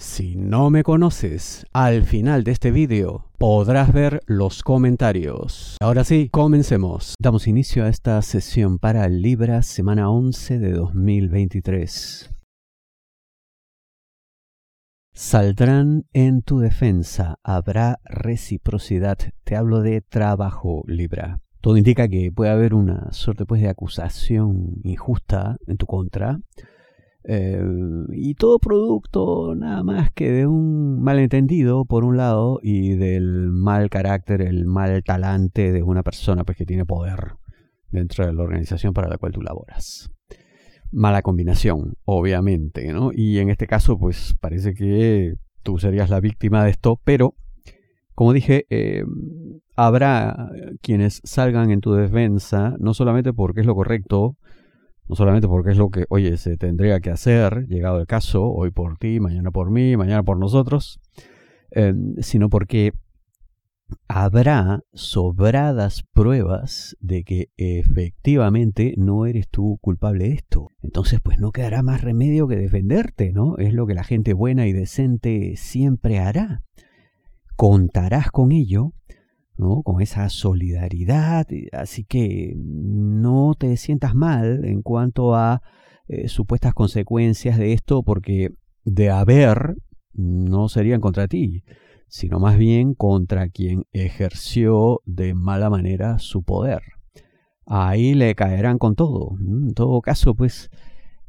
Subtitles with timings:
[0.00, 5.76] Si no me conoces, al final de este vídeo podrás ver los comentarios.
[5.80, 7.16] Ahora sí, comencemos.
[7.18, 12.30] Damos inicio a esta sesión para Libra, semana 11 de 2023.
[15.12, 19.18] Saldrán en tu defensa, habrá reciprocidad.
[19.42, 21.40] Te hablo de trabajo, Libra.
[21.60, 26.38] Todo indica que puede haber una suerte pues, de acusación injusta en tu contra
[27.30, 33.90] y todo producto nada más que de un malentendido, por un lado, y del mal
[33.90, 37.34] carácter, el mal talante de una persona pues, que tiene poder
[37.90, 40.10] dentro de la organización para la cual tú laboras.
[40.90, 43.10] Mala combinación, obviamente, ¿no?
[43.12, 47.34] Y en este caso, pues parece que tú serías la víctima de esto, pero,
[48.14, 49.04] como dije, eh,
[49.76, 54.38] habrá quienes salgan en tu defensa, no solamente porque es lo correcto,
[55.08, 58.70] no solamente porque es lo que, oye, se tendría que hacer, llegado el caso, hoy
[58.70, 61.00] por ti, mañana por mí, mañana por nosotros,
[61.70, 62.92] eh, sino porque
[64.06, 70.68] habrá sobradas pruebas de que efectivamente no eres tú culpable de esto.
[70.82, 73.56] Entonces, pues no quedará más remedio que defenderte, ¿no?
[73.56, 76.62] Es lo que la gente buena y decente siempre hará.
[77.56, 78.92] Contarás con ello
[79.58, 81.46] con esa solidaridad.
[81.72, 85.62] Así que no te sientas mal en cuanto a
[86.06, 88.50] eh, supuestas consecuencias de esto, porque
[88.84, 89.76] de haber
[90.14, 91.64] no serían contra ti,
[92.08, 96.80] sino más bien contra quien ejerció de mala manera su poder.
[97.66, 99.36] Ahí le caerán con todo.
[99.38, 100.70] En todo caso, pues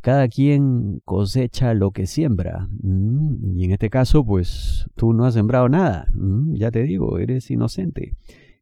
[0.00, 2.68] cada quien cosecha lo que siembra.
[2.82, 6.08] Y en este caso, pues tú no has sembrado nada.
[6.52, 8.14] Ya te digo, eres inocente.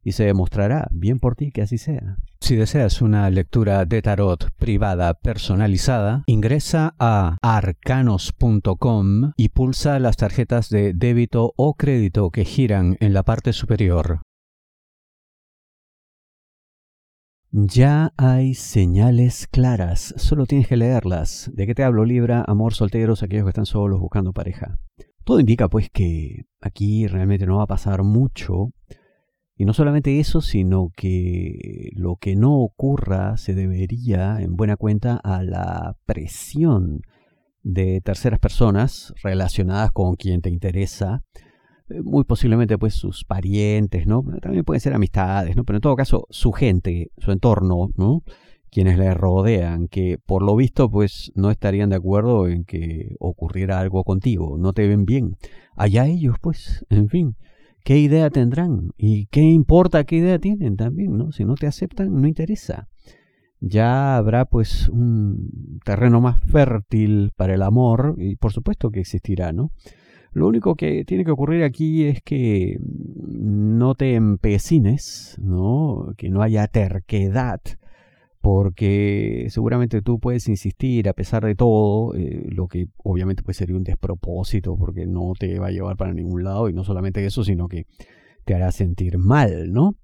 [0.03, 2.19] Y se demostrará bien por ti que así sea.
[2.41, 10.69] Si deseas una lectura de tarot privada personalizada, ingresa a arcanos.com y pulsa las tarjetas
[10.69, 14.21] de débito o crédito que giran en la parte superior.
[17.53, 21.51] Ya hay señales claras, solo tienes que leerlas.
[21.55, 22.45] ¿De qué te hablo, Libra?
[22.47, 24.79] Amor, solteros, aquellos que están solos buscando pareja.
[25.25, 28.73] Todo indica pues que aquí realmente no va a pasar mucho.
[29.57, 35.17] Y no solamente eso, sino que lo que no ocurra se debería, en buena cuenta,
[35.17, 37.01] a la presión
[37.63, 41.25] de terceras personas relacionadas con quien te interesa
[42.03, 44.25] muy posiblemente pues sus parientes, ¿no?
[44.41, 45.65] También pueden ser amistades, ¿no?
[45.65, 48.23] Pero en todo caso su gente, su entorno, ¿no?
[48.71, 53.81] Quienes le rodean, que por lo visto pues no estarían de acuerdo en que ocurriera
[53.81, 55.37] algo contigo, no te ven bien.
[55.77, 57.37] Allá ellos pues, en fin,
[57.85, 58.91] ¿qué idea tendrán?
[58.99, 61.33] ¿Y qué importa qué idea tienen también, ¿no?
[61.33, 62.89] Si no te aceptan, no interesa.
[63.61, 69.53] Ya habrá pues un terreno más fértil para el amor y por supuesto que existirá,
[69.53, 69.71] ¿no?
[70.33, 76.13] Lo único que tiene que ocurrir aquí es que no te empecines, ¿no?
[76.17, 77.61] que no haya terquedad,
[78.41, 83.73] porque seguramente tú puedes insistir a pesar de todo, eh, lo que obviamente puede ser
[83.73, 87.43] un despropósito, porque no te va a llevar para ningún lado, y no solamente eso,
[87.43, 87.87] sino que
[88.45, 89.97] te hará sentir mal, ¿no?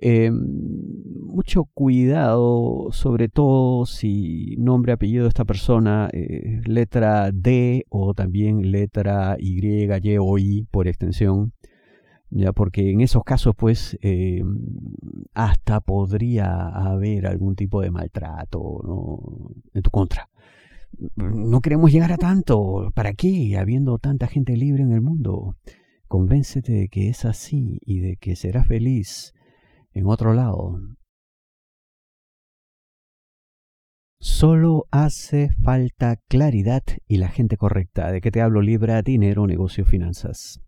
[0.00, 8.14] Eh, mucho cuidado, sobre todo si nombre, apellido de esta persona, eh, letra D o
[8.14, 11.52] también letra Y, Y o I por extensión,
[12.30, 14.42] ya porque en esos casos pues eh,
[15.34, 19.50] hasta podría haber algún tipo de maltrato ¿no?
[19.72, 20.28] en tu contra.
[21.16, 22.92] No queremos llegar a tanto.
[22.94, 23.56] ¿Para qué?
[23.58, 25.56] Habiendo tanta gente libre en el mundo.
[26.06, 29.34] Convéncete de que es así y de que serás feliz
[29.94, 30.78] en otro lado.
[34.20, 38.10] Solo hace falta claridad y la gente correcta.
[38.10, 38.62] ¿De qué te hablo?
[38.62, 40.60] Libra, dinero, negocio, finanzas.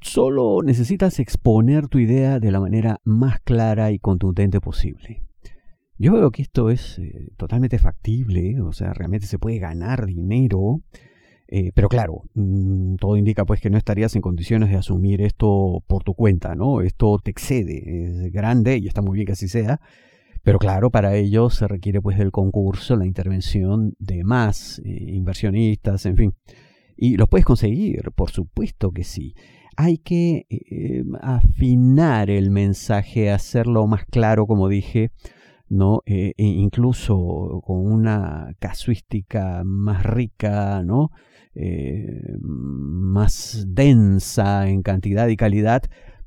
[0.00, 5.22] Solo necesitas exponer tu idea de la manera más clara y contundente posible.
[5.96, 10.82] Yo veo que esto es eh, totalmente factible, o sea, realmente se puede ganar dinero
[11.50, 15.82] eh, pero claro, mm, todo indica pues que no estarías en condiciones de asumir esto
[15.86, 16.82] por tu cuenta, ¿no?
[16.82, 19.80] Esto te excede, es grande y está muy bien que así sea,
[20.44, 26.06] Pero claro, para ello se requiere pues del concurso, la intervención de más eh, inversionistas,
[26.06, 26.34] en fin.
[26.96, 29.34] Y los puedes conseguir, por supuesto que sí.
[29.76, 35.12] Hay que eh, afinar el mensaje, hacerlo más claro, como dije,
[35.68, 36.02] ¿no?
[36.06, 41.10] Eh, e incluso con una casuística más rica, ¿no?
[42.40, 45.82] más densa en cantidad y calidad,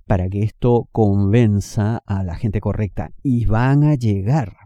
[0.06, 3.12] para que esto convenza a la gente correcta.
[3.24, 4.58] Y van a llegar.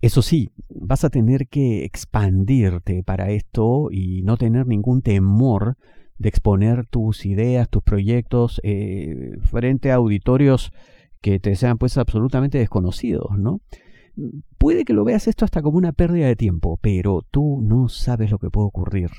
[0.00, 5.76] Eso sí, vas a tener que expandirte para esto y no tener ningún temor
[6.18, 10.72] de exponer tus ideas, tus proyectos eh, frente a auditorios
[11.20, 13.60] que te sean pues absolutamente desconocidos, ¿no?
[14.58, 18.30] Puede que lo veas esto hasta como una pérdida de tiempo, pero tú no sabes
[18.30, 19.10] lo que puede ocurrir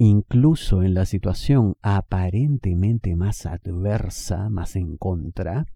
[0.00, 5.66] incluso en la situación aparentemente más adversa, más en contra,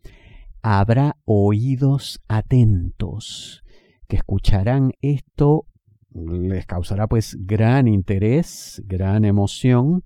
[0.62, 3.62] habrá oídos atentos
[4.08, 5.67] que escucharán esto,
[6.11, 10.05] les causará pues gran interés, gran emoción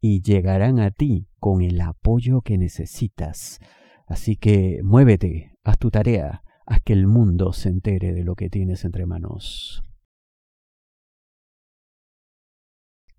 [0.00, 3.60] y llegarán a ti con el apoyo que necesitas.
[4.06, 8.50] Así que muévete, haz tu tarea, haz que el mundo se entere de lo que
[8.50, 9.82] tienes entre manos.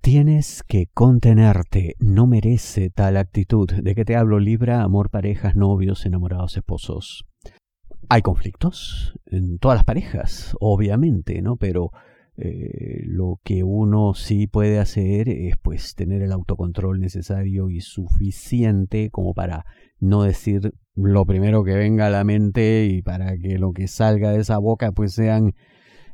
[0.02, 6.06] Tienes que contenerte, no merece tal actitud de que te hablo Libra, amor, parejas, novios,
[6.06, 7.26] enamorados, esposos.
[8.08, 11.58] Hay conflictos en todas las parejas, obviamente, ¿no?
[11.58, 11.92] Pero
[12.38, 19.10] eh, lo que uno sí puede hacer es pues tener el autocontrol necesario y suficiente
[19.10, 19.66] como para
[20.00, 24.32] no decir lo primero que venga a la mente y para que lo que salga
[24.32, 25.54] de esa boca pues sean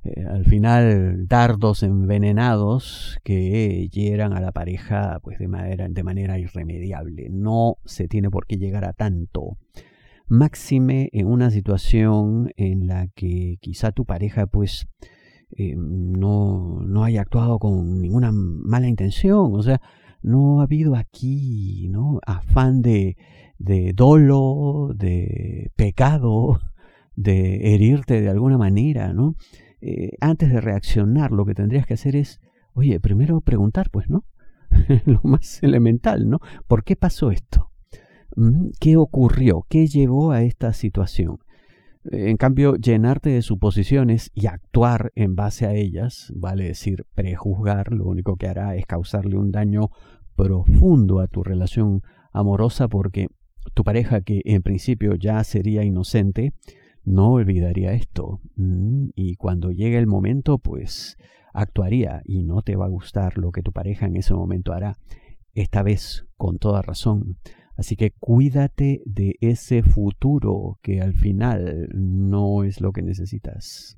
[0.04, 6.38] eh, al final dardos envenenados que hieran a la pareja pues de manera, de manera
[6.38, 7.30] irremediable.
[7.32, 9.58] No se tiene por qué llegar a tanto.
[10.28, 14.88] Máxime en una situación en la que quizá tu pareja pues
[15.58, 19.54] eh, no, no haya actuado con ninguna mala intención.
[19.54, 19.82] O sea,
[20.26, 22.20] no ha habido aquí ¿no?
[22.26, 23.16] afán de,
[23.60, 26.60] de dolo, de pecado,
[27.16, 29.36] de herirte de alguna manera, ¿no?
[29.82, 32.42] Eh, antes de reaccionar, lo que tendrías que hacer es,
[32.74, 34.26] oye, primero preguntar, pues, ¿no?
[35.06, 36.40] lo más elemental, ¿no?
[36.68, 37.70] ¿Por qué pasó esto?
[38.36, 39.66] Mm, ¿Qué ocurrió?
[39.70, 41.38] ¿Qué llevó a esta situación?
[42.12, 48.06] En cambio, llenarte de suposiciones y actuar en base a ellas, vale decir, prejuzgar, lo
[48.06, 49.90] único que hará es causarle un daño
[50.36, 52.02] profundo a tu relación
[52.32, 53.28] amorosa porque
[53.74, 56.54] tu pareja, que en principio ya sería inocente,
[57.04, 58.42] no olvidaría esto.
[58.56, 61.18] Mm, y cuando llegue el momento, pues
[61.54, 64.98] actuaría y no te va a gustar lo que tu pareja en ese momento hará.
[65.54, 67.38] Esta vez con toda razón.
[67.78, 73.98] Así que cuídate de ese futuro que al final no es lo que necesitas.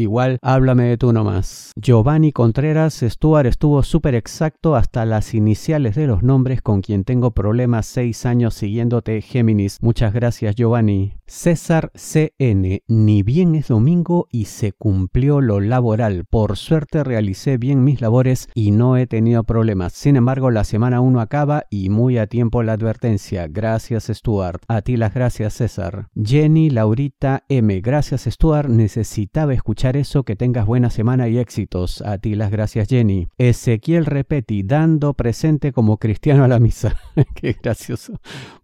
[0.00, 1.72] igual háblame de tú nomás.
[1.76, 7.32] Giovanni Contreras Stuart estuvo súper exacto hasta las iniciales de los nombres con quien tengo
[7.32, 9.78] problemas seis años siguiéndote Géminis.
[9.80, 11.17] Muchas gracias Giovanni.
[11.30, 16.24] César CN, ni bien es domingo y se cumplió lo laboral.
[16.24, 19.92] Por suerte realicé bien mis labores y no he tenido problemas.
[19.92, 23.46] Sin embargo, la semana 1 acaba y muy a tiempo la advertencia.
[23.46, 24.62] Gracias Stuart.
[24.68, 26.08] A ti las gracias César.
[26.16, 27.78] Jenny Laurita M.
[27.82, 28.70] Gracias Stuart.
[28.70, 30.22] Necesitaba escuchar eso.
[30.22, 32.00] Que tengas buena semana y éxitos.
[32.00, 33.28] A ti las gracias Jenny.
[33.36, 36.96] Ezequiel Repeti, dando presente como cristiano a la misa.
[37.34, 38.14] Qué gracioso.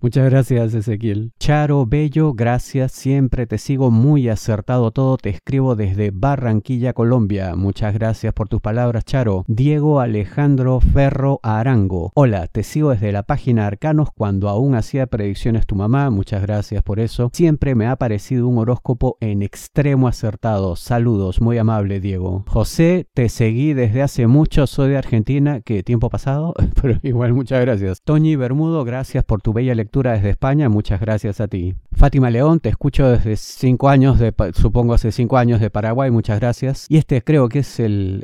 [0.01, 1.33] Muchas gracias Ezequiel.
[1.39, 7.57] Charo Bello, gracias gracias, siempre te sigo muy acertado todo, te escribo desde Barranquilla, Colombia.
[7.57, 9.45] Muchas gracias por tus palabras, Charo.
[9.49, 12.13] Diego Alejandro Ferro Arango.
[12.15, 16.85] Hola, te sigo desde la página Arcanos cuando aún hacía predicciones tu mamá, muchas gracias
[16.85, 17.29] por eso.
[17.33, 20.77] Siempre me ha parecido un horóscopo en extremo acertado.
[20.77, 22.45] Saludos, muy amable Diego.
[22.47, 26.55] José, te seguí desde hace mucho, soy de Argentina, ¿qué tiempo pasado?
[26.81, 28.01] Pero igual muchas gracias.
[28.05, 31.75] Toñi Bermudo, gracias por tu bella lectura desde España, muchas gracias a ti.
[31.97, 36.39] Fátima León, te escucho desde cinco años, de, supongo hace cinco años de Paraguay, muchas
[36.39, 36.85] gracias.
[36.91, 38.23] Y este creo que es el,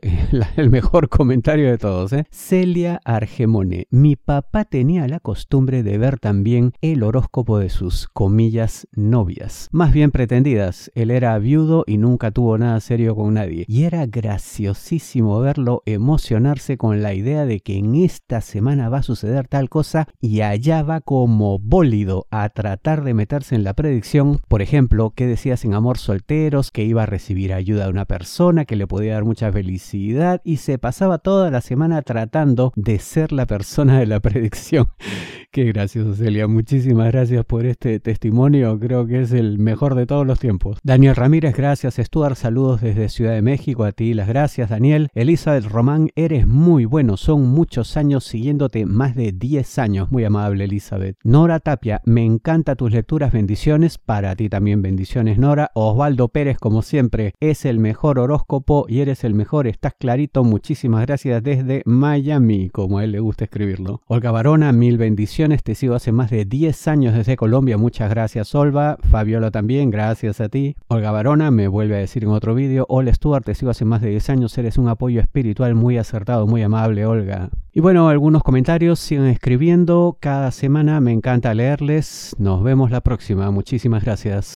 [0.71, 2.13] mejor comentario de todos.
[2.13, 2.27] ¿eh?
[2.31, 8.87] Celia Argemone, mi papá tenía la costumbre de ver también el horóscopo de sus comillas
[8.93, 10.93] novias, más bien pretendidas.
[10.95, 13.65] Él era viudo y nunca tuvo nada serio con nadie.
[13.69, 19.03] Y era graciosísimo verlo emocionarse con la idea de que en esta semana va a
[19.03, 24.10] suceder tal cosa y allá va como bólido a tratar de meterse en la predicción
[24.49, 28.65] por ejemplo, que decías en Amor Solteros, que iba a recibir ayuda de una persona
[28.65, 33.31] que le podía dar mucha felicidad y se pasaba toda la semana tratando de ser
[33.31, 34.89] la persona de la predicción.
[35.53, 36.47] Qué gracioso, Celia.
[36.47, 38.79] Muchísimas gracias por este testimonio.
[38.79, 40.79] Creo que es el mejor de todos los tiempos.
[40.85, 41.97] Daniel Ramírez, gracias.
[41.97, 43.85] Stuart, saludos desde Ciudad de México.
[43.85, 45.09] A ti las gracias, Daniel.
[45.13, 47.17] Elizabeth Román, eres muy bueno.
[47.17, 50.13] Son muchos años siguiéndote, más de 10 años.
[50.13, 51.17] Muy amable, Elizabeth.
[51.25, 53.33] Nora Tapia, me encanta tus lecturas.
[53.33, 54.00] Bendiciones.
[54.05, 55.71] Para ti también bendiciones, Nora.
[55.75, 59.67] Osvaldo Pérez, como siempre, es el mejor horóscopo y eres el mejor.
[59.67, 60.45] Estás clarito.
[60.45, 64.01] Muchísimas gracias desde Miami, como a él le gusta escribirlo.
[64.07, 67.77] Olga Barona, mil bendiciones te sigo hace más de 10 años desde Colombia.
[67.77, 68.99] Muchas gracias, Olva.
[69.11, 70.77] Fabiola también, gracias a ti.
[70.89, 72.87] Olga Barona me vuelve a decir en otro vídeo.
[72.89, 74.59] Hola, Stuart, te sigo hace más de 10 años.
[74.59, 77.51] Eres un apoyo espiritual muy acertado, muy amable, Olga.
[77.73, 80.17] Y bueno, algunos comentarios sigan escribiendo.
[80.19, 82.35] Cada semana me encanta leerles.
[82.39, 83.51] Nos vemos la próxima.
[83.91, 84.55] Muchísimas gracias.